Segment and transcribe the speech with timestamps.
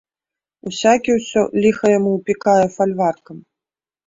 [0.71, 3.37] Усякі ўсё, ліха яму, упікае фальваркам.